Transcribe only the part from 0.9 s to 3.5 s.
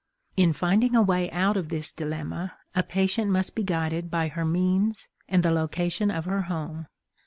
a way out of this dilemma a patient